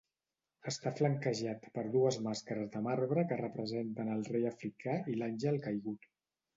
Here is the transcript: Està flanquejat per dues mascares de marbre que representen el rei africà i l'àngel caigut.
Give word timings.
Està 0.69 0.93
flanquejat 0.99 1.67
per 1.75 1.83
dues 1.97 2.19
mascares 2.29 2.73
de 2.79 2.83
marbre 2.89 3.29
que 3.35 3.41
representen 3.45 4.13
el 4.19 4.27
rei 4.35 4.51
africà 4.55 5.01
i 5.15 5.21
l'àngel 5.23 5.67
caigut. 5.71 6.15